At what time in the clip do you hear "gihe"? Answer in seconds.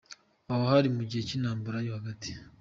1.09-1.21